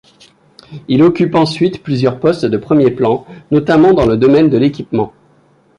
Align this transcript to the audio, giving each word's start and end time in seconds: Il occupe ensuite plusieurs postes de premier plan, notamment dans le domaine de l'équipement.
Il 0.87 1.03
occupe 1.03 1.35
ensuite 1.35 1.83
plusieurs 1.83 2.19
postes 2.19 2.45
de 2.47 2.57
premier 2.57 2.89
plan, 2.89 3.23
notamment 3.51 3.93
dans 3.93 4.07
le 4.07 4.17
domaine 4.17 4.49
de 4.49 4.57
l'équipement. 4.57 5.13